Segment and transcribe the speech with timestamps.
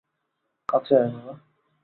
[0.69, 1.33] কাছে আয়, বাবা!